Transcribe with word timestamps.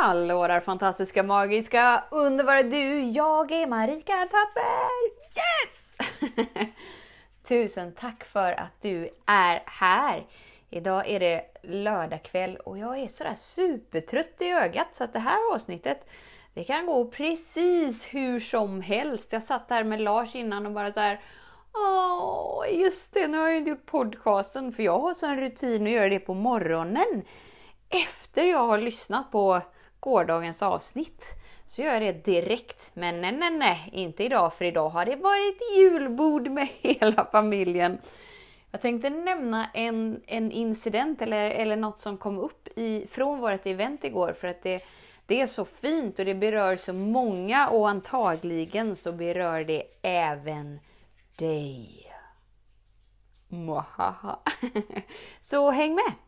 Hallå 0.00 0.46
där 0.46 0.60
fantastiska, 0.60 1.22
magiska, 1.22 2.04
underbara 2.10 2.62
du! 2.62 3.02
Jag 3.02 3.52
är 3.52 3.66
Marika 3.66 4.12
Tapper! 4.12 4.88
Yes! 5.34 5.96
Tusen 7.48 7.92
tack 7.92 8.24
för 8.24 8.52
att 8.52 8.82
du 8.82 9.08
är 9.26 9.62
här! 9.66 10.26
Idag 10.70 11.08
är 11.08 11.20
det 11.20 11.44
lördagkväll 11.62 12.56
och 12.56 12.78
jag 12.78 12.98
är 12.98 13.08
sådär 13.08 13.34
supertrött 13.34 14.34
i 14.40 14.50
ögat 14.50 14.86
så 14.92 15.04
att 15.04 15.12
det 15.12 15.18
här 15.18 15.54
avsnittet 15.54 16.08
det 16.54 16.64
kan 16.64 16.86
gå 16.86 17.10
precis 17.10 18.04
hur 18.04 18.40
som 18.40 18.80
helst. 18.80 19.32
Jag 19.32 19.42
satt 19.42 19.70
här 19.70 19.84
med 19.84 20.00
Lars 20.00 20.34
innan 20.34 20.66
och 20.66 20.72
bara 20.72 20.92
så 20.92 21.00
här. 21.00 21.20
Åh, 21.74 22.64
just 22.72 23.14
det, 23.14 23.28
nu 23.28 23.38
har 23.38 23.48
jag 23.48 23.56
inte 23.56 23.70
gjort 23.70 23.86
podcasten 23.86 24.72
för 24.72 24.82
jag 24.82 24.98
har 24.98 25.14
sån 25.14 25.36
rutin 25.36 25.86
att 25.86 25.92
göra 25.92 26.08
det 26.08 26.18
på 26.18 26.34
morgonen. 26.34 27.22
Efter 27.88 28.44
jag 28.44 28.66
har 28.66 28.78
lyssnat 28.78 29.32
på 29.32 29.62
gårdagens 30.00 30.62
avsnitt 30.62 31.24
så 31.66 31.82
gör 31.82 31.92
jag 31.92 32.02
det 32.02 32.24
direkt. 32.24 32.90
Men 32.94 33.20
nej, 33.20 33.32
nej, 33.32 33.50
nej, 33.50 33.90
inte 33.92 34.24
idag 34.24 34.54
för 34.54 34.64
idag 34.64 34.88
har 34.88 35.04
det 35.04 35.16
varit 35.16 35.76
julbord 35.76 36.48
med 36.50 36.68
hela 36.80 37.24
familjen. 37.32 37.98
Jag 38.70 38.80
tänkte 38.80 39.10
nämna 39.10 39.70
en, 39.74 40.22
en 40.26 40.52
incident 40.52 41.22
eller, 41.22 41.50
eller 41.50 41.76
något 41.76 41.98
som 41.98 42.18
kom 42.18 42.38
upp 42.38 42.68
i, 42.78 43.06
från 43.10 43.40
vårt 43.40 43.66
event 43.66 44.04
igår 44.04 44.32
för 44.32 44.48
att 44.48 44.62
det, 44.62 44.82
det 45.26 45.40
är 45.40 45.46
så 45.46 45.64
fint 45.64 46.18
och 46.18 46.24
det 46.24 46.34
berör 46.34 46.76
så 46.76 46.92
många 46.92 47.68
och 47.68 47.88
antagligen 47.88 48.96
så 48.96 49.12
berör 49.12 49.64
det 49.64 49.82
även 50.02 50.80
dig. 51.36 52.04
Mwahaha. 53.48 54.38
Så 55.40 55.70
häng 55.70 55.94
med! 55.94 56.27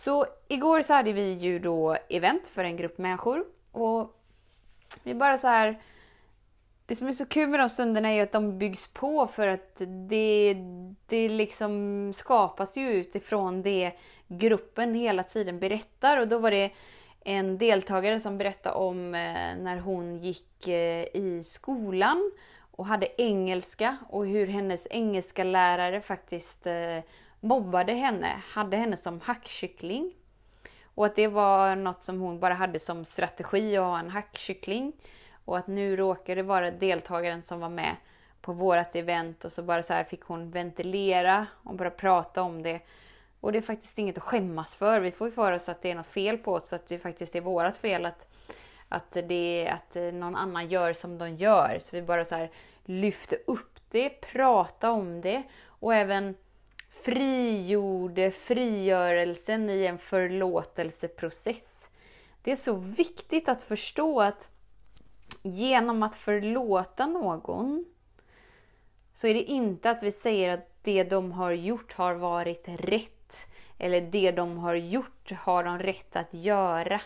Så 0.00 0.26
igår 0.48 0.82
så 0.82 0.94
hade 0.94 1.12
vi 1.12 1.32
ju 1.32 1.58
då 1.58 1.96
event 2.08 2.48
för 2.48 2.64
en 2.64 2.76
grupp 2.76 2.98
människor 2.98 3.44
och 3.72 4.16
vi 5.02 5.14
bara 5.14 5.38
så 5.38 5.48
här 5.48 5.80
det 6.86 6.96
som 6.96 7.08
är 7.08 7.12
så 7.12 7.26
kul 7.26 7.48
med 7.48 7.60
de 7.60 7.68
stunderna 7.68 8.08
är 8.08 8.14
ju 8.14 8.20
att 8.20 8.32
de 8.32 8.58
byggs 8.58 8.86
på 8.86 9.26
för 9.26 9.46
att 9.46 9.82
det, 10.08 10.56
det 11.06 11.28
liksom 11.28 12.12
skapas 12.14 12.76
ju 12.76 12.90
utifrån 12.90 13.62
det 13.62 13.92
gruppen 14.28 14.94
hela 14.94 15.22
tiden 15.22 15.58
berättar. 15.58 16.16
Och 16.16 16.28
då 16.28 16.38
var 16.38 16.50
det 16.50 16.70
en 17.24 17.58
deltagare 17.58 18.20
som 18.20 18.38
berättade 18.38 18.76
om 18.76 19.14
eh, 19.14 19.56
när 19.58 19.78
hon 19.78 20.16
gick 20.16 20.68
eh, 20.68 21.04
i 21.14 21.42
skolan 21.44 22.32
och 22.60 22.86
hade 22.86 23.22
engelska 23.22 23.96
och 24.08 24.26
hur 24.26 24.46
hennes 24.46 24.86
engelska 24.90 25.44
lärare 25.44 26.00
faktiskt 26.00 26.66
eh, 26.66 26.98
mobbade 27.40 27.92
henne, 27.92 28.42
hade 28.46 28.76
henne 28.76 28.96
som 28.96 29.20
hackkyckling. 29.20 30.14
Och 30.94 31.06
att 31.06 31.16
det 31.16 31.26
var 31.26 31.76
något 31.76 32.02
som 32.02 32.20
hon 32.20 32.40
bara 32.40 32.54
hade 32.54 32.78
som 32.78 33.04
strategi 33.04 33.76
att 33.76 33.84
ha 33.84 33.98
en 33.98 34.10
hackkyckling. 34.10 34.92
Och 35.44 35.58
att 35.58 35.66
nu 35.66 35.96
råkade 35.96 36.34
det 36.34 36.42
vara 36.42 36.70
deltagaren 36.70 37.42
som 37.42 37.60
var 37.60 37.68
med 37.68 37.96
på 38.40 38.52
vårat 38.52 38.96
event 38.96 39.44
och 39.44 39.52
så 39.52 39.62
bara 39.62 39.82
så 39.82 39.92
här 39.92 40.04
fick 40.04 40.22
hon 40.22 40.50
ventilera 40.50 41.46
och 41.62 41.74
bara 41.74 41.90
prata 41.90 42.42
om 42.42 42.62
det. 42.62 42.80
Och 43.40 43.52
det 43.52 43.58
är 43.58 43.62
faktiskt 43.62 43.98
inget 43.98 44.18
att 44.18 44.22
skämmas 44.22 44.76
för. 44.76 45.00
Vi 45.00 45.10
får 45.10 45.26
ju 45.28 45.32
för 45.32 45.52
oss 45.52 45.68
att 45.68 45.82
det 45.82 45.90
är 45.90 45.94
något 45.94 46.06
fel 46.06 46.38
på 46.38 46.52
oss, 46.52 46.72
att 46.72 46.88
det 46.88 46.98
faktiskt 46.98 47.36
är 47.36 47.40
vårat 47.40 47.76
fel 47.76 48.06
att, 48.06 48.28
att, 48.88 49.12
det, 49.12 49.72
att 49.72 49.94
någon 49.94 50.36
annan 50.36 50.68
gör 50.68 50.92
som 50.92 51.18
de 51.18 51.36
gör. 51.36 51.78
Så 51.80 51.96
vi 51.96 52.02
bara 52.02 52.24
så 52.24 52.34
här 52.34 52.50
lyfte 52.84 53.36
upp 53.46 53.80
det, 53.90 54.08
prata 54.10 54.90
om 54.90 55.20
det 55.20 55.42
och 55.66 55.94
även 55.94 56.34
frigjorde 57.02 58.30
frigörelsen 58.30 59.70
i 59.70 59.86
en 59.86 59.98
förlåtelseprocess. 59.98 61.88
Det 62.42 62.52
är 62.52 62.56
så 62.56 62.74
viktigt 62.74 63.48
att 63.48 63.62
förstå 63.62 64.20
att 64.20 64.48
genom 65.42 66.02
att 66.02 66.16
förlåta 66.16 67.06
någon 67.06 67.84
så 69.12 69.26
är 69.26 69.34
det 69.34 69.42
inte 69.42 69.90
att 69.90 70.02
vi 70.02 70.12
säger 70.12 70.48
att 70.48 70.68
det 70.82 71.04
de 71.04 71.32
har 71.32 71.50
gjort 71.50 71.92
har 71.92 72.14
varit 72.14 72.64
rätt 72.66 73.46
eller 73.78 74.00
det 74.00 74.30
de 74.30 74.58
har 74.58 74.74
gjort 74.74 75.32
har 75.32 75.64
de 75.64 75.78
rätt 75.78 76.16
att 76.16 76.34
göra. 76.34 77.00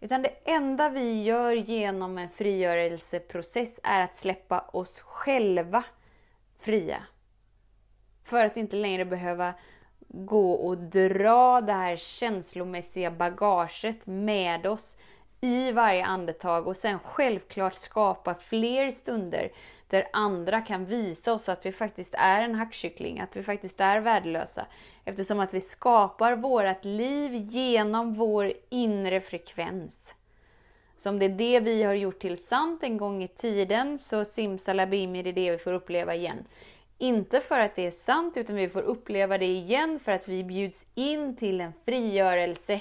Utan 0.00 0.22
det 0.22 0.34
enda 0.44 0.88
vi 0.88 1.22
gör 1.22 1.52
genom 1.52 2.18
en 2.18 2.28
frigörelseprocess 2.28 3.80
är 3.82 4.00
att 4.00 4.16
släppa 4.16 4.60
oss 4.60 5.00
själva 5.00 5.84
fria. 6.58 7.02
För 8.30 8.44
att 8.44 8.56
inte 8.56 8.76
längre 8.76 9.04
behöva 9.04 9.54
gå 10.08 10.52
och 10.52 10.78
dra 10.78 11.60
det 11.60 11.72
här 11.72 11.96
känslomässiga 11.96 13.10
bagaget 13.10 14.06
med 14.06 14.66
oss 14.66 14.96
i 15.40 15.72
varje 15.72 16.04
andetag 16.04 16.66
och 16.66 16.76
sen 16.76 16.98
självklart 16.98 17.74
skapa 17.74 18.34
fler 18.34 18.90
stunder 18.90 19.52
där 19.88 20.08
andra 20.12 20.60
kan 20.60 20.84
visa 20.84 21.32
oss 21.32 21.48
att 21.48 21.66
vi 21.66 21.72
faktiskt 21.72 22.14
är 22.18 22.42
en 22.42 22.54
hackkyckling, 22.54 23.20
att 23.20 23.36
vi 23.36 23.42
faktiskt 23.42 23.80
är 23.80 24.00
värdelösa. 24.00 24.66
Eftersom 25.04 25.40
att 25.40 25.54
vi 25.54 25.60
skapar 25.60 26.36
vårt 26.36 26.84
liv 26.84 27.34
genom 27.34 28.14
vår 28.14 28.52
inre 28.68 29.20
frekvens. 29.20 30.14
Så 30.96 31.08
om 31.08 31.18
det 31.18 31.24
är 31.24 31.28
det 31.28 31.60
vi 31.60 31.82
har 31.82 31.94
gjort 31.94 32.20
till 32.20 32.44
sant 32.44 32.82
en 32.82 32.96
gång 32.96 33.22
i 33.22 33.28
tiden, 33.28 33.98
så 33.98 34.24
simsalabim 34.24 35.16
är 35.16 35.22
det 35.22 35.32
det 35.32 35.50
vi 35.50 35.58
får 35.58 35.72
uppleva 35.72 36.14
igen. 36.14 36.44
Inte 37.02 37.40
för 37.40 37.58
att 37.58 37.76
det 37.76 37.86
är 37.86 37.90
sant, 37.90 38.36
utan 38.36 38.56
vi 38.56 38.68
får 38.68 38.82
uppleva 38.82 39.38
det 39.38 39.46
igen 39.46 40.00
för 40.04 40.12
att 40.12 40.28
vi 40.28 40.44
bjuds 40.44 40.84
in 40.94 41.36
till 41.36 41.60
en 41.60 41.72
frigörelse 41.84 42.80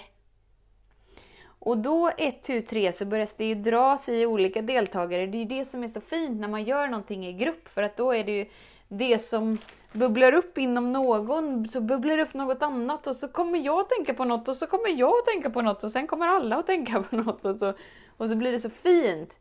och 1.59 1.77
då 1.77 2.11
ett, 2.17 2.43
tu, 2.43 2.61
tre 2.61 2.93
så 2.93 3.05
börjar 3.05 3.27
det 3.37 3.45
ju 3.45 3.55
dras 3.55 4.09
i 4.09 4.25
olika 4.25 4.61
deltagare. 4.61 5.27
Det 5.27 5.37
är 5.37 5.39
ju 5.39 5.45
det 5.45 5.65
som 5.65 5.83
är 5.83 5.87
så 5.87 6.01
fint 6.01 6.39
när 6.39 6.47
man 6.47 6.63
gör 6.63 6.87
någonting 6.87 7.27
i 7.27 7.33
grupp 7.33 7.67
för 7.67 7.83
att 7.83 7.97
då 7.97 8.11
är 8.11 8.23
det 8.23 8.31
ju 8.31 8.45
det 8.87 9.19
som 9.19 9.57
bubblar 9.91 10.33
upp 10.33 10.57
inom 10.57 10.93
någon, 10.93 11.69
så 11.69 11.81
bubblar 11.81 12.17
upp 12.17 12.33
något 12.33 12.61
annat 12.61 13.07
och 13.07 13.15
så 13.15 13.27
kommer 13.27 13.59
jag 13.59 13.79
att 13.79 13.89
tänka 13.89 14.13
på 14.13 14.25
något 14.25 14.47
och 14.47 14.55
så 14.55 14.67
kommer 14.67 14.89
jag 14.89 15.19
att 15.19 15.25
tänka 15.25 15.49
på 15.49 15.61
något 15.61 15.83
och 15.83 15.91
sen 15.91 16.07
kommer 16.07 16.27
alla 16.27 16.55
att 16.55 16.67
tänka 16.67 17.03
på 17.03 17.15
något 17.15 17.45
och 17.45 17.55
så, 17.55 17.73
och 18.17 18.29
så 18.29 18.35
blir 18.35 18.51
det 18.51 18.59
så 18.59 18.69
fint. 18.69 19.35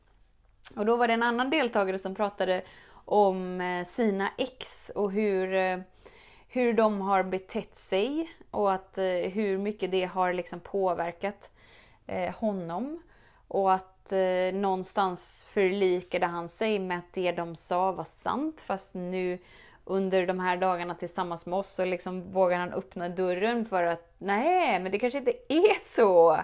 Och 0.76 0.86
då 0.86 0.96
var 0.96 1.08
det 1.08 1.14
en 1.14 1.22
annan 1.22 1.50
deltagare 1.50 1.98
som 1.98 2.14
pratade 2.14 2.62
om 3.08 3.60
eh, 3.60 3.84
sina 3.84 4.30
ex 4.38 4.90
och 4.94 5.12
hur, 5.12 5.54
eh, 5.54 5.78
hur 6.48 6.72
de 6.72 7.00
har 7.00 7.22
betett 7.22 7.76
sig 7.76 8.30
och 8.50 8.72
att, 8.72 8.98
eh, 8.98 9.04
hur 9.04 9.58
mycket 9.58 9.90
det 9.90 10.04
har 10.04 10.32
liksom 10.32 10.60
påverkat 10.60 11.50
honom. 12.34 13.02
Och 13.48 13.72
att 13.72 14.12
eh, 14.12 14.54
någonstans 14.54 15.48
förlikade 15.50 16.26
han 16.26 16.48
sig 16.48 16.78
med 16.78 16.98
att 16.98 17.12
det 17.12 17.32
de 17.32 17.56
sa 17.56 17.92
var 17.92 18.04
sant. 18.04 18.60
Fast 18.60 18.94
nu 18.94 19.38
under 19.84 20.26
de 20.26 20.40
här 20.40 20.56
dagarna 20.56 20.94
tillsammans 20.94 21.46
med 21.46 21.58
oss 21.58 21.68
så 21.68 21.84
liksom 21.84 22.32
vågar 22.32 22.58
han 22.58 22.72
öppna 22.72 23.08
dörren 23.08 23.66
för 23.66 23.82
att 23.82 24.14
nej, 24.18 24.80
men 24.80 24.92
det 24.92 24.98
kanske 24.98 25.18
inte 25.18 25.34
är 25.48 25.84
så. 25.84 26.38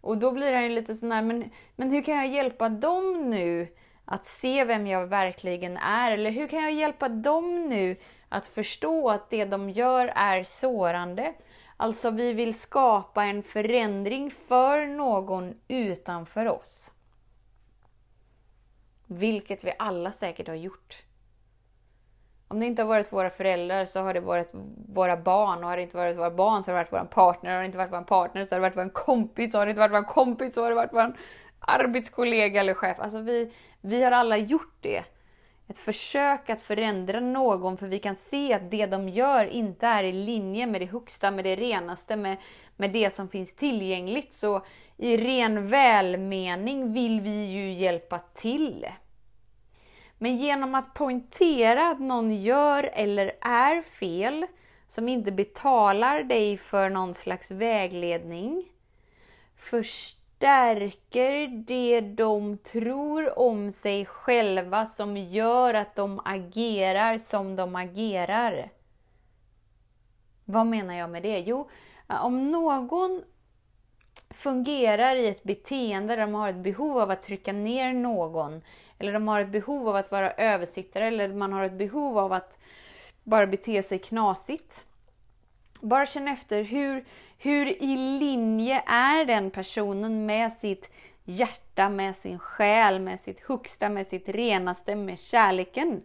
Och 0.00 0.18
då 0.18 0.30
blir 0.30 0.52
han 0.52 0.62
ju 0.62 0.68
lite 0.68 0.94
sån 0.94 1.12
här, 1.12 1.22
men, 1.22 1.50
men 1.76 1.90
hur 1.90 2.02
kan 2.02 2.16
jag 2.16 2.28
hjälpa 2.28 2.68
dem 2.68 3.30
nu 3.30 3.68
att 4.04 4.26
se 4.26 4.64
vem 4.64 4.86
jag 4.86 5.06
verkligen 5.06 5.76
är? 5.76 6.10
Eller 6.10 6.30
hur 6.30 6.48
kan 6.48 6.62
jag 6.62 6.72
hjälpa 6.72 7.08
dem 7.08 7.68
nu 7.68 7.96
att 8.28 8.46
förstå 8.46 9.10
att 9.10 9.30
det 9.30 9.44
de 9.44 9.70
gör 9.70 10.12
är 10.16 10.42
sårande? 10.42 11.34
Alltså 11.76 12.10
vi 12.10 12.32
vill 12.32 12.58
skapa 12.58 13.24
en 13.24 13.42
förändring 13.42 14.30
för 14.30 14.86
någon 14.86 15.54
utanför 15.68 16.48
oss. 16.48 16.92
Vilket 19.06 19.64
vi 19.64 19.72
alla 19.78 20.12
säkert 20.12 20.48
har 20.48 20.54
gjort. 20.54 21.04
Om 22.48 22.60
det 22.60 22.66
inte 22.66 22.82
har 22.82 22.88
varit 22.88 23.12
våra 23.12 23.30
föräldrar 23.30 23.84
så 23.84 24.00
har 24.00 24.14
det 24.14 24.20
varit 24.20 24.50
våra 24.88 25.16
barn 25.16 25.64
och 25.64 25.70
har 25.70 25.76
det 25.76 25.82
inte 25.82 25.96
varit 25.96 26.18
våra 26.18 26.30
barn 26.30 26.64
så 26.64 26.70
har 26.70 26.78
det 26.78 26.90
varit 26.90 26.92
vår 26.92 27.08
partner. 27.08 27.52
Har 27.52 27.60
det 27.60 27.66
inte 27.66 27.78
varit 27.78 27.92
vår 27.92 28.00
partner 28.00 28.46
så 28.46 28.54
har 28.54 28.60
det 28.60 28.68
varit 28.68 28.76
vår 28.76 28.92
kompis. 28.92 29.54
Och 29.54 29.58
har 29.60 29.66
det 29.66 29.70
inte 29.70 29.80
varit 29.80 29.92
vår 29.92 30.08
kompis 30.08 30.54
så 30.54 30.62
har 30.62 30.68
det 30.68 30.76
varit 30.76 30.92
vår 30.92 31.16
arbetskollega 31.66 32.60
eller 32.60 32.74
chef. 32.74 33.00
Alltså 33.00 33.18
vi, 33.18 33.52
vi 33.80 34.02
har 34.02 34.10
alla 34.10 34.36
gjort 34.36 34.76
det 34.80 35.04
ett 35.68 35.78
försök 35.78 36.50
att 36.50 36.62
förändra 36.62 37.20
någon 37.20 37.76
för 37.76 37.86
vi 37.86 37.98
kan 37.98 38.14
se 38.14 38.54
att 38.54 38.70
det 38.70 38.86
de 38.86 39.08
gör 39.08 39.46
inte 39.46 39.86
är 39.86 40.04
i 40.04 40.12
linje 40.12 40.66
med 40.66 40.80
det 40.80 40.86
högsta, 40.86 41.30
med 41.30 41.44
det 41.44 41.56
renaste, 41.56 42.16
med, 42.16 42.36
med 42.76 42.90
det 42.90 43.10
som 43.10 43.28
finns 43.28 43.54
tillgängligt. 43.54 44.34
Så 44.34 44.64
i 44.96 45.16
ren 45.16 45.68
välmening 45.68 46.92
vill 46.92 47.20
vi 47.20 47.44
ju 47.44 47.72
hjälpa 47.72 48.18
till. 48.18 48.86
Men 50.18 50.36
genom 50.36 50.74
att 50.74 50.94
poängtera 50.94 51.90
att 51.90 52.00
någon 52.00 52.42
gör 52.42 52.90
eller 52.92 53.32
är 53.40 53.82
fel, 53.82 54.46
som 54.88 55.08
inte 55.08 55.32
betalar 55.32 56.22
dig 56.22 56.56
för 56.56 56.90
någon 56.90 57.14
slags 57.14 57.50
vägledning, 57.50 58.64
stärker 60.44 61.46
det 61.48 62.00
de 62.00 62.58
tror 62.58 63.38
om 63.38 63.70
sig 63.70 64.06
själva 64.06 64.86
som 64.86 65.16
gör 65.16 65.74
att 65.74 65.96
de 65.96 66.20
agerar 66.24 67.18
som 67.18 67.56
de 67.56 67.76
agerar. 67.76 68.70
Vad 70.44 70.66
menar 70.66 70.94
jag 70.94 71.10
med 71.10 71.22
det? 71.22 71.38
Jo, 71.38 71.68
om 72.06 72.50
någon 72.50 73.22
fungerar 74.30 75.16
i 75.16 75.28
ett 75.28 75.42
beteende 75.42 76.16
där 76.16 76.22
de 76.22 76.34
har 76.34 76.48
ett 76.48 76.62
behov 76.62 76.98
av 76.98 77.10
att 77.10 77.22
trycka 77.22 77.52
ner 77.52 77.92
någon, 77.92 78.62
eller 78.98 79.12
de 79.12 79.28
har 79.28 79.40
ett 79.40 79.52
behov 79.52 79.88
av 79.88 79.96
att 79.96 80.10
vara 80.10 80.30
översittare, 80.30 81.06
eller 81.06 81.28
man 81.28 81.52
har 81.52 81.64
ett 81.64 81.78
behov 81.78 82.18
av 82.18 82.32
att 82.32 82.58
bara 83.22 83.46
bete 83.46 83.82
sig 83.82 83.98
knasigt. 83.98 84.84
Bara 85.80 86.06
känn 86.06 86.28
efter 86.28 86.62
hur, 86.62 87.04
hur 87.44 87.82
i 87.82 87.96
linje 87.96 88.82
är 88.86 89.24
den 89.24 89.50
personen 89.50 90.26
med 90.26 90.52
sitt 90.52 90.90
hjärta, 91.24 91.88
med 91.88 92.16
sin 92.16 92.38
själ, 92.38 93.00
med 93.00 93.20
sitt 93.20 93.40
högsta, 93.40 93.88
med 93.88 94.06
sitt 94.06 94.28
renaste, 94.28 94.94
med 94.96 95.18
kärleken? 95.18 96.02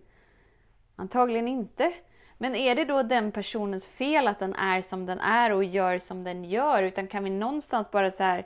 Antagligen 0.95 1.47
inte. 1.47 1.93
Men 2.37 2.55
är 2.55 2.75
det 2.75 2.85
då 2.85 3.03
den 3.03 3.31
personens 3.31 3.87
fel 3.87 4.27
att 4.27 4.39
den 4.39 4.55
är 4.55 4.81
som 4.81 5.05
den 5.05 5.19
är 5.19 5.53
och 5.53 5.63
gör 5.63 5.99
som 5.99 6.23
den 6.23 6.45
gör? 6.45 6.83
Utan 6.83 7.07
kan 7.07 7.23
vi 7.23 7.29
någonstans 7.29 7.91
bara 7.91 8.11
så 8.11 8.23
här, 8.23 8.45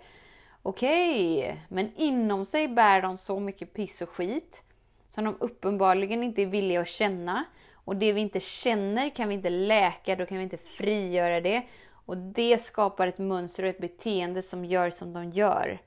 okej, 0.61 1.39
okay, 1.39 1.57
men 1.67 1.91
inom 1.95 2.45
sig 2.45 2.67
bär 2.67 3.01
de 3.01 3.17
så 3.17 3.39
mycket 3.39 3.73
piss 3.73 4.01
och 4.01 4.09
skit 4.09 4.63
som 5.09 5.23
de 5.23 5.37
uppenbarligen 5.39 6.23
inte 6.23 6.41
är 6.41 6.45
villiga 6.45 6.81
att 6.81 6.87
känna. 6.87 7.43
Och 7.73 7.95
det 7.95 8.13
vi 8.13 8.21
inte 8.21 8.39
känner 8.39 9.09
kan 9.09 9.29
vi 9.29 9.35
inte 9.35 9.49
läka, 9.49 10.15
då 10.15 10.25
kan 10.25 10.37
vi 10.37 10.43
inte 10.43 10.57
frigöra 10.57 11.41
det. 11.41 11.63
Och 12.05 12.17
det 12.17 12.57
skapar 12.57 13.07
ett 13.07 13.17
mönster 13.17 13.63
och 13.63 13.69
ett 13.69 13.79
beteende 13.79 14.41
som 14.41 14.65
gör 14.65 14.89
som 14.89 15.13
de 15.13 15.29
gör. 15.29 15.81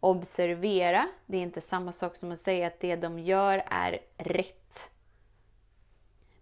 Observera, 0.00 1.08
det 1.26 1.36
är 1.36 1.42
inte 1.42 1.60
samma 1.60 1.92
sak 1.92 2.16
som 2.16 2.32
att 2.32 2.38
säga 2.38 2.66
att 2.66 2.80
det 2.80 2.96
de 2.96 3.18
gör 3.18 3.62
är 3.66 3.98
rätt. 4.16 4.90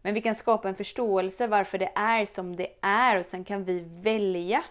Men 0.02 0.14
vi 0.14 0.22
kan 0.22 0.34
skapa 0.34 0.68
en 0.68 0.74
förståelse 0.74 1.46
varför 1.46 1.78
det 1.78 1.92
är 1.94 2.26
som 2.26 2.56
det 2.56 2.68
är 2.80 3.18
och 3.18 3.26
sen 3.26 3.44
kan 3.44 3.64
vi 3.64 3.80
välja 3.80 4.64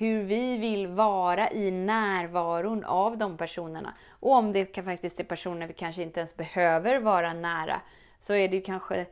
hur 0.00 0.22
vi 0.22 0.58
vill 0.58 0.86
vara 0.86 1.50
i 1.50 1.70
närvaron 1.70 2.84
av 2.84 3.18
de 3.18 3.36
personerna. 3.36 3.94
Och 4.08 4.32
om 4.32 4.52
det 4.52 4.64
kan 4.64 4.84
faktiskt 4.84 5.20
är 5.20 5.24
personer 5.24 5.66
vi 5.66 5.72
kanske 5.72 6.02
inte 6.02 6.20
ens 6.20 6.36
behöver 6.36 7.00
vara 7.00 7.32
nära, 7.32 7.80
så 8.20 8.34
är 8.34 8.48
det 8.48 8.60
kanske 8.60 9.06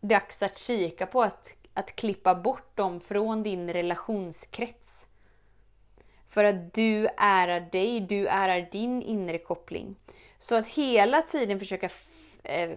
dags 0.00 0.42
att 0.42 0.58
kika 0.58 1.06
på 1.06 1.22
att, 1.22 1.52
att 1.78 1.96
klippa 1.96 2.34
bort 2.34 2.76
dem 2.76 3.00
från 3.00 3.42
din 3.42 3.72
relationskrets. 3.72 5.06
För 6.28 6.44
att 6.44 6.74
du 6.74 7.08
ärar 7.16 7.60
dig, 7.60 8.00
du 8.00 8.28
ärar 8.28 8.68
din 8.72 9.02
inre 9.02 9.38
koppling. 9.38 9.96
Så 10.38 10.54
att 10.54 10.66
hela 10.66 11.22
tiden 11.22 11.58
försöka 11.58 11.90
eh, 12.42 12.70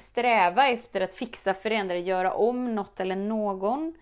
sträva 0.00 0.68
efter 0.68 1.00
att 1.00 1.12
fixa, 1.12 1.54
förändra, 1.54 1.98
göra 1.98 2.32
om 2.32 2.74
något 2.74 3.00
eller 3.00 3.16
någon 3.16 3.94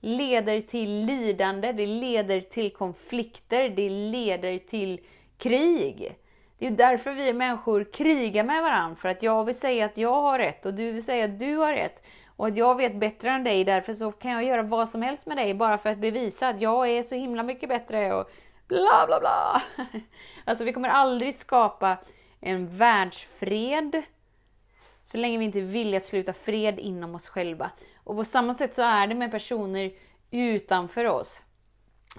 leder 0.00 0.60
till 0.60 0.90
lidande, 0.90 1.72
det 1.72 1.86
leder 1.86 2.40
till 2.40 2.72
konflikter, 2.72 3.68
det 3.68 3.90
leder 3.90 4.58
till 4.58 5.00
krig. 5.38 6.18
Det 6.58 6.66
är 6.66 6.70
därför 6.70 7.12
vi 7.12 7.32
människor 7.32 7.84
krigar 7.92 8.44
med 8.44 8.62
varandra, 8.62 8.96
för 8.96 9.08
att 9.08 9.22
jag 9.22 9.44
vill 9.44 9.58
säga 9.58 9.84
att 9.84 9.96
jag 9.96 10.22
har 10.22 10.38
rätt 10.38 10.66
och 10.66 10.74
du 10.74 10.92
vill 10.92 11.04
säga 11.04 11.24
att 11.24 11.38
du 11.38 11.56
har 11.56 11.72
rätt. 11.72 12.02
Och 12.42 12.48
att 12.48 12.56
jag 12.56 12.76
vet 12.76 12.94
bättre 12.94 13.30
än 13.30 13.44
dig, 13.44 13.64
därför 13.64 13.94
så 13.94 14.12
kan 14.12 14.30
jag 14.30 14.44
göra 14.44 14.62
vad 14.62 14.88
som 14.88 15.02
helst 15.02 15.26
med 15.26 15.36
dig 15.36 15.54
bara 15.54 15.78
för 15.78 15.90
att 15.90 15.98
bevisa 15.98 16.48
att 16.48 16.60
jag 16.60 16.88
är 16.88 17.02
så 17.02 17.14
himla 17.14 17.42
mycket 17.42 17.68
bättre 17.68 18.14
och 18.14 18.30
bla 18.68 19.04
bla 19.06 19.20
bla. 19.20 19.62
Alltså 20.44 20.64
vi 20.64 20.72
kommer 20.72 20.88
aldrig 20.88 21.34
skapa 21.34 21.96
en 22.40 22.76
världsfred 22.76 24.02
så 25.02 25.18
länge 25.18 25.38
vi 25.38 25.44
inte 25.44 25.60
vill 25.60 25.94
att 25.94 26.04
sluta 26.04 26.32
fred 26.32 26.78
inom 26.78 27.14
oss 27.14 27.28
själva. 27.28 27.70
Och 28.04 28.16
på 28.16 28.24
samma 28.24 28.54
sätt 28.54 28.74
så 28.74 28.82
är 28.82 29.06
det 29.06 29.14
med 29.14 29.30
personer 29.30 29.92
utanför 30.30 31.04
oss. 31.04 31.42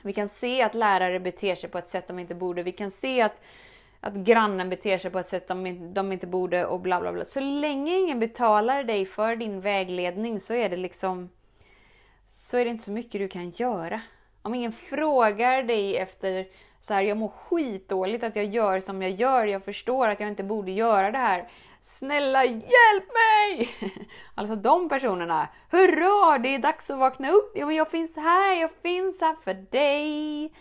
Vi 0.02 0.14
kan 0.14 0.30
se 0.30 0.62
att 0.62 0.76
lärare 0.76 1.20
beter 1.20 1.56
sig 1.56 1.70
på 1.70 1.78
ett 1.78 1.90
sätt 1.90 2.08
de 2.08 2.20
inte 2.20 2.36
borde. 2.36 2.64
Vi 2.64 2.72
kan 2.72 2.92
se 2.92 3.22
att, 3.22 3.42
att 4.06 4.14
grannen 4.14 4.70
beter 4.70 4.98
sig 4.98 5.12
på 5.12 5.20
ett 5.20 5.28
sätt 5.28 5.48
de, 5.48 5.94
de 5.94 6.12
inte 6.12 6.28
borde 6.28 6.66
och 6.66 6.80
bla 6.80 7.02
bla 7.02 7.14
bla. 7.14 7.26
Så 7.26 7.40
länge 7.40 7.98
ingen 7.98 8.20
betalar 8.20 8.84
dig 8.84 9.06
för 9.06 9.36
din 9.36 9.62
vägledning 9.62 10.40
så 10.40 10.54
är 10.54 10.70
det 10.70 10.78
liksom 10.78 11.30
så 12.28 12.58
är 12.58 12.66
det 12.66 12.72
inte 12.72 12.84
så 12.84 12.92
mycket 12.92 13.22
du 13.22 13.28
kan 13.28 13.50
göra. 13.50 14.02
Om 14.42 14.56
ingen 14.56 14.72
frågar 14.72 15.64
dig 15.64 15.98
efter 15.98 16.48
så 16.82 16.94
här, 16.94 17.02
jag 17.02 17.18
mår 17.18 17.28
skitdåligt 17.28 18.24
att 18.24 18.36
jag 18.36 18.46
gör 18.46 18.80
som 18.80 19.02
jag 19.02 19.12
gör, 19.12 19.46
jag 19.46 19.66
förstår 19.66 20.08
att 20.08 20.20
jag 20.20 20.30
inte 20.30 20.44
borde 20.44 20.72
göra 20.72 21.12
det 21.12 21.18
här. 21.18 21.50
Snälla 21.82 22.46
hjälp 22.46 23.08
mig! 23.14 23.70
Alltså 24.36 24.56
de 24.56 24.90
personerna. 24.90 25.48
Hurra, 25.70 26.38
det 26.38 26.56
är 26.56 26.60
dags 26.60 26.90
att 26.90 27.00
vakna 27.00 27.32
upp. 27.32 27.52
Ja, 27.56 27.66
men 27.66 27.76
jag 27.76 27.92
finns 27.92 28.16
här, 28.16 28.62
jag 28.62 28.72
finns 28.82 29.22
här 29.22 29.36
för 29.44 29.54
dig. 29.54 30.54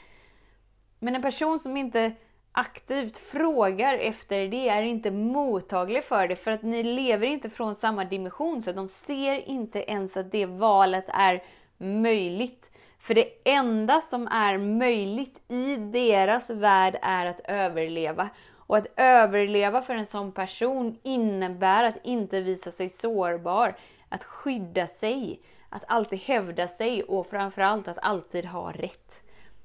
Men 0.99 1.15
en 1.15 1.23
person 1.23 1.59
som 1.59 1.77
inte 1.77 2.13
aktivt 2.53 3.17
frågar 3.17 3.99
efter 3.99 4.49
det 4.49 4.69
är 4.69 4.83
inte 4.83 5.11
mottaglig 5.11 6.05
för 6.05 6.29
det 6.29 6.37
för 6.37 6.51
att 6.51 6.63
ni 6.63 6.83
lever 6.83 7.27
inte 7.27 7.51
från 7.51 7.75
samma 7.75 8.05
dimension 8.05 8.63
så 8.63 8.73
de 8.73 8.89
ser 8.89 9.49
inte 9.49 9.91
ens 9.91 10.17
att 10.17 10.33
det 10.33 10.47
valet 10.47 11.05
är 11.09 11.43
möjligt. 11.79 12.71
För 12.99 13.15
det 13.15 13.29
enda 13.45 14.01
som 14.01 14.29
är 14.29 14.59
möjligt 14.59 15.43
i 15.49 15.77
deras 15.77 16.51
värld 16.51 16.99
är 17.03 17.27
att 17.27 17.41
överleva. 17.45 18.29
Och 18.67 18.77
att 18.77 18.87
överleva 18.97 19.83
för 19.83 19.95
en 19.95 20.07
sån 20.07 20.33
person 20.33 20.99
innebär 21.03 21.85
att 21.85 21.97
inte 22.05 22.41
visa 22.41 22.71
sig 22.71 22.89
sårbar, 22.89 23.77
att 24.09 24.25
skydda 24.25 24.87
sig, 24.87 25.41
att 25.69 25.85
alltid 25.89 26.19
hävda 26.19 26.69
sig 26.69 27.03
och 27.03 27.27
framförallt 27.27 27.89
att 27.89 27.99
alltid 28.03 28.45
ha 28.45 28.73
rätt. 28.73 29.23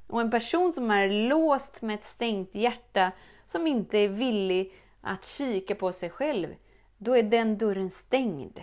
Och 0.07 0.21
en 0.21 0.31
person 0.31 0.73
som 0.73 0.91
är 0.91 1.09
låst 1.09 1.81
med 1.81 1.95
ett 1.95 2.05
stängt 2.05 2.55
hjärta, 2.55 3.11
som 3.45 3.67
inte 3.67 3.97
är 3.97 4.09
villig 4.09 4.73
att 5.01 5.25
kika 5.25 5.75
på 5.75 5.93
sig 5.93 6.09
själv, 6.09 6.55
då 6.97 7.17
är 7.17 7.23
den 7.23 7.57
dörren 7.57 7.89
stängd. 7.89 8.59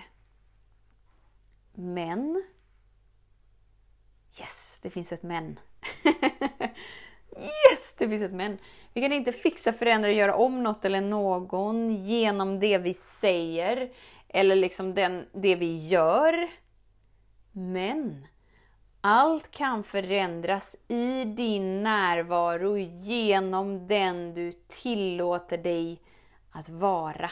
Men... 1.74 2.44
Yes, 4.40 4.78
det 4.82 4.90
finns 4.90 5.12
ett 5.12 5.22
men. 5.22 5.60
Yes, 7.36 7.94
det 7.98 8.08
finns 8.08 8.22
ett 8.22 8.32
men. 8.32 8.58
Vi 8.92 9.00
kan 9.00 9.12
inte 9.12 9.32
fixa, 9.32 9.72
förändra, 9.72 10.12
göra 10.12 10.36
om 10.36 10.62
något 10.62 10.84
eller 10.84 11.00
någon 11.00 12.04
genom 12.04 12.60
det 12.60 12.78
vi 12.78 12.94
säger 12.94 13.92
eller 14.28 14.56
liksom 14.56 14.94
den, 14.94 15.26
det 15.32 15.56
vi 15.56 15.88
gör. 15.88 16.48
Men 17.52 18.26
allt 19.06 19.50
kan 19.50 19.84
förändras 19.84 20.76
i 20.88 21.24
din 21.24 21.82
närvaro 21.82 22.76
genom 22.78 23.86
den 23.86 24.34
du 24.34 24.52
tillåter 24.52 25.58
dig 25.58 26.00
att 26.50 26.68
vara. 26.68 27.30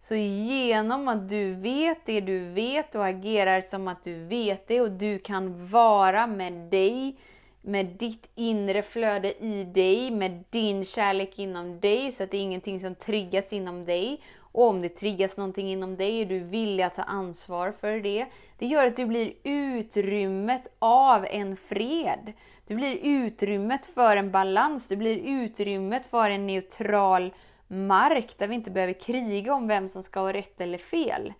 Så 0.00 0.14
genom 0.14 1.08
att 1.08 1.28
du 1.28 1.54
vet 1.54 2.06
det 2.06 2.20
du 2.20 2.48
vet 2.48 2.94
och 2.94 3.06
agerar 3.06 3.60
som 3.60 3.88
att 3.88 4.04
du 4.04 4.24
vet 4.24 4.68
det 4.68 4.80
och 4.80 4.92
du 4.92 5.18
kan 5.18 5.68
vara 5.68 6.26
med 6.26 6.52
dig 6.52 7.16
med 7.60 7.86
ditt 7.86 8.30
inre 8.34 8.82
flöde 8.82 9.44
i 9.44 9.64
dig, 9.64 10.10
med 10.10 10.44
din 10.50 10.84
kärlek 10.84 11.38
inom 11.38 11.80
dig, 11.80 12.12
så 12.12 12.22
att 12.22 12.30
det 12.30 12.36
är 12.36 12.42
ingenting 12.42 12.80
som 12.80 12.94
triggas 12.94 13.52
inom 13.52 13.84
dig. 13.84 14.20
Och 14.56 14.68
om 14.68 14.82
det 14.82 14.88
triggas 14.88 15.36
någonting 15.36 15.68
inom 15.68 15.96
dig 15.96 16.20
är 16.20 16.26
du 16.26 16.38
villig 16.38 16.84
att 16.84 16.94
ta 16.94 17.02
ansvar 17.02 17.72
för 17.72 18.00
det. 18.00 18.26
Det 18.58 18.66
gör 18.66 18.86
att 18.86 18.96
du 18.96 19.06
blir 19.06 19.32
utrymmet 19.44 20.76
av 20.78 21.26
en 21.30 21.56
fred. 21.56 22.32
Du 22.66 22.74
blir 22.74 22.98
utrymmet 23.02 23.86
för 23.86 24.16
en 24.16 24.30
balans, 24.30 24.88
du 24.88 24.96
blir 24.96 25.16
utrymmet 25.16 26.06
för 26.06 26.30
en 26.30 26.46
neutral 26.46 27.34
mark 27.66 28.38
där 28.38 28.48
vi 28.48 28.54
inte 28.54 28.70
behöver 28.70 28.92
kriga 28.92 29.54
om 29.54 29.68
vem 29.68 29.88
som 29.88 30.02
ska 30.02 30.20
ha 30.20 30.32
rätt 30.32 30.60
eller 30.60 30.78
fel. 30.78 31.32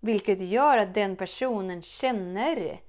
Vilket 0.00 0.40
gör 0.40 0.78
att 0.78 0.94
den 0.94 1.16
personen 1.16 1.82
känner 1.82 2.80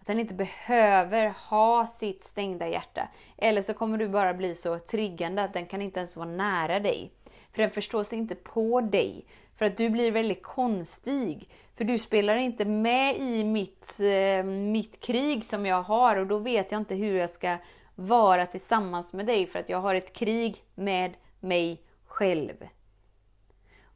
att 0.00 0.06
den 0.06 0.18
inte 0.18 0.34
behöver 0.34 1.34
ha 1.50 1.86
sitt 1.86 2.24
stängda 2.24 2.68
hjärta. 2.68 3.08
Eller 3.38 3.62
så 3.62 3.74
kommer 3.74 3.98
du 3.98 4.08
bara 4.08 4.34
bli 4.34 4.54
så 4.54 4.78
triggande 4.78 5.42
att 5.42 5.52
den 5.52 5.66
kan 5.66 5.82
inte 5.82 5.98
ens 5.98 6.16
vara 6.16 6.28
nära 6.28 6.80
dig. 6.80 7.12
För 7.52 7.62
den 7.62 7.70
förstår 7.70 8.04
sig 8.04 8.18
inte 8.18 8.34
på 8.34 8.80
dig. 8.80 9.24
För 9.56 9.64
att 9.66 9.76
du 9.76 9.90
blir 9.90 10.12
väldigt 10.12 10.42
konstig. 10.42 11.48
För 11.76 11.84
du 11.84 11.98
spelar 11.98 12.36
inte 12.36 12.64
med 12.64 13.20
i 13.20 13.44
mitt, 13.44 14.00
eh, 14.00 14.44
mitt 14.44 15.00
krig 15.00 15.44
som 15.44 15.66
jag 15.66 15.82
har 15.82 16.16
och 16.16 16.26
då 16.26 16.38
vet 16.38 16.72
jag 16.72 16.80
inte 16.80 16.94
hur 16.94 17.16
jag 17.16 17.30
ska 17.30 17.56
vara 17.94 18.46
tillsammans 18.46 19.12
med 19.12 19.26
dig 19.26 19.46
för 19.46 19.58
att 19.58 19.68
jag 19.68 19.78
har 19.78 19.94
ett 19.94 20.12
krig 20.12 20.64
med 20.74 21.14
mig 21.40 21.82
själv. 22.06 22.68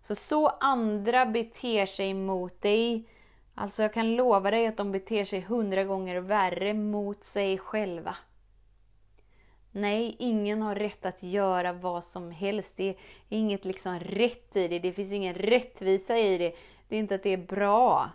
Så 0.01 0.15
så 0.15 0.47
andra 0.47 1.27
beter 1.27 1.87
sig 1.87 2.15
mot 2.15 2.63
dig, 2.63 3.09
alltså 3.55 3.83
jag 3.83 3.95
kan 3.95 4.17
lova 4.17 4.51
dig 4.51 4.67
att 4.67 4.77
de 4.77 4.93
beter 4.93 5.25
sig 5.25 5.41
hundra 5.41 5.85
gånger 5.85 6.21
värre 6.21 6.75
mot 6.75 7.25
sig 7.25 7.59
själva. 7.59 8.17
Nej, 9.77 10.17
ingen 10.19 10.63
har 10.63 10.75
rätt 10.75 11.07
att 11.07 11.23
göra 11.23 11.73
vad 11.73 12.05
som 12.05 12.31
helst. 12.31 12.77
Det 12.77 12.89
är 12.89 12.97
inget 13.29 13.65
liksom 13.65 13.99
rätt 14.01 14.57
i 14.57 14.69
det. 14.69 14.79
Det 14.79 14.93
finns 14.93 15.13
ingen 15.13 15.35
rättvisa 15.35 16.19
i 16.19 16.39
det. 16.39 16.55
Det 16.89 16.97
är 16.97 17.01
inte 17.01 17.15
att 17.15 17.23
det 17.23 17.33
är 17.33 17.47
bra. 17.47 18.11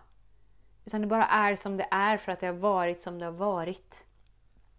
Utan 0.85 1.01
det 1.01 1.07
bara 1.07 1.25
är 1.25 1.55
som 1.55 1.77
det 1.77 1.87
är 1.91 2.17
för 2.17 2.31
att 2.31 2.39
det 2.39 2.47
har 2.47 2.53
varit 2.53 2.99
som 2.99 3.19
det 3.19 3.25
har 3.25 3.31
varit. 3.31 4.05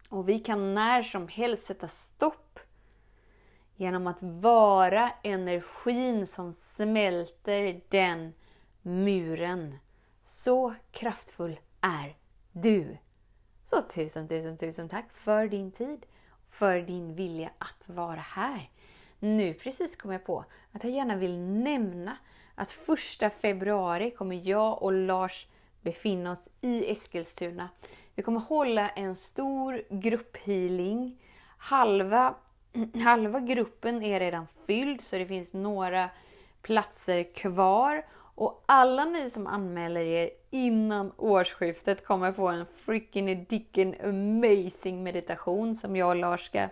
Och 0.08 0.28
vi 0.28 0.38
kan 0.38 0.74
när 0.74 1.02
som 1.02 1.28
helst 1.28 1.66
sätta 1.66 1.88
stopp 1.88 2.58
genom 3.76 4.06
att 4.06 4.22
vara 4.22 5.10
energin 5.22 6.26
som 6.26 6.52
smälter 6.52 7.80
den 7.88 8.32
muren. 8.82 9.78
Så 10.24 10.74
kraftfull 10.90 11.60
är 11.80 12.16
du! 12.52 12.96
Så 13.64 13.82
tusen, 13.82 14.28
tusen, 14.28 14.56
tusen 14.56 14.88
tack 14.88 15.12
för 15.12 15.48
din 15.48 15.72
tid, 15.72 16.06
för 16.52 16.80
din 16.80 17.14
vilja 17.14 17.50
att 17.58 17.84
vara 17.86 18.20
här. 18.20 18.70
Nu 19.18 19.54
precis 19.54 19.96
kom 19.96 20.12
jag 20.12 20.24
på 20.24 20.44
att 20.72 20.84
jag 20.84 20.92
gärna 20.92 21.16
vill 21.16 21.38
nämna 21.38 22.16
att 22.54 22.70
första 22.70 23.30
februari 23.30 24.10
kommer 24.10 24.48
jag 24.48 24.82
och 24.82 24.92
Lars 24.92 25.46
befinna 25.80 26.32
oss 26.32 26.48
i 26.60 26.92
Eskilstuna. 26.92 27.68
Vi 28.14 28.22
kommer 28.22 28.40
hålla 28.40 28.88
en 28.88 29.16
stor 29.16 29.82
grupphealing. 29.90 31.18
Halva, 31.58 32.34
halva 33.04 33.40
gruppen 33.40 34.02
är 34.02 34.20
redan 34.20 34.46
fylld 34.66 35.00
så 35.00 35.18
det 35.18 35.26
finns 35.26 35.52
några 35.52 36.10
platser 36.62 37.34
kvar. 37.34 38.06
Och 38.14 38.64
alla 38.66 39.04
ni 39.04 39.30
som 39.30 39.46
anmäler 39.46 40.00
er 40.00 40.30
innan 40.52 41.12
årsskiftet 41.16 42.04
kommer 42.04 42.32
få 42.32 42.48
en 42.48 42.66
freaking 42.76 43.44
dicken 43.44 43.94
amazing 44.04 45.02
meditation 45.02 45.74
som 45.74 45.96
jag 45.96 46.08
och 46.08 46.16
Lars 46.16 46.46
ska 46.46 46.68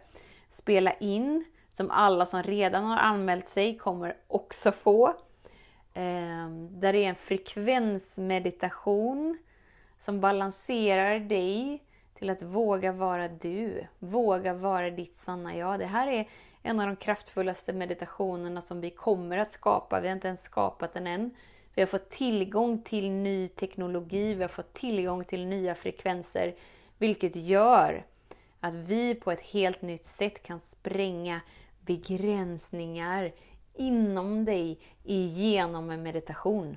spela 0.50 0.92
in. 0.92 1.44
Som 1.72 1.90
alla 1.90 2.26
som 2.26 2.42
redan 2.42 2.84
har 2.84 2.96
anmält 2.96 3.48
sig 3.48 3.78
kommer 3.78 4.16
också 4.26 4.72
få. 4.72 5.14
Ehm, 5.94 6.80
där 6.80 6.92
det 6.92 7.04
är 7.04 7.08
en 7.08 7.14
frekvensmeditation 7.14 9.38
som 9.98 10.20
balanserar 10.20 11.20
dig 11.20 11.82
till 12.14 12.30
att 12.30 12.42
våga 12.42 12.92
vara 12.92 13.28
du. 13.28 13.86
Våga 13.98 14.54
vara 14.54 14.90
ditt 14.90 15.16
sanna 15.16 15.56
jag. 15.56 15.78
Det 15.78 15.86
här 15.86 16.06
är 16.06 16.28
en 16.62 16.80
av 16.80 16.86
de 16.86 16.96
kraftfullaste 16.96 17.72
meditationerna 17.72 18.62
som 18.62 18.80
vi 18.80 18.90
kommer 18.90 19.38
att 19.38 19.52
skapa. 19.52 20.00
Vi 20.00 20.08
har 20.08 20.14
inte 20.14 20.28
ens 20.28 20.42
skapat 20.42 20.92
den 20.92 21.06
än. 21.06 21.30
Vi 21.74 21.82
har 21.82 21.86
fått 21.86 22.10
tillgång 22.10 22.82
till 22.82 23.10
ny 23.10 23.48
teknologi, 23.48 24.34
vi 24.34 24.42
har 24.42 24.48
fått 24.48 24.74
tillgång 24.74 25.24
till 25.24 25.46
nya 25.46 25.74
frekvenser, 25.74 26.54
vilket 26.98 27.36
gör 27.36 28.04
att 28.60 28.74
vi 28.74 29.14
på 29.14 29.30
ett 29.30 29.40
helt 29.40 29.82
nytt 29.82 30.04
sätt 30.04 30.42
kan 30.42 30.60
spränga 30.60 31.40
begränsningar 31.80 33.32
inom 33.74 34.44
dig 34.44 34.80
genom 35.02 35.90
en 35.90 36.02
meditation. 36.02 36.76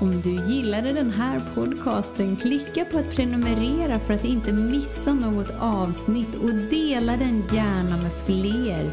Om 0.00 0.20
du 0.20 0.30
gillade 0.30 0.92
den 0.92 1.10
här 1.10 1.40
podcasten, 1.54 2.36
klicka 2.36 2.84
på 2.84 2.98
att 2.98 3.10
prenumerera 3.10 3.98
för 3.98 4.14
att 4.14 4.24
inte 4.24 4.52
missa 4.52 5.14
något 5.14 5.50
avsnitt 5.60 6.34
och 6.34 6.54
dela 6.54 7.16
den 7.16 7.42
gärna 7.52 7.96
med 7.96 8.12
fler. 8.26 8.92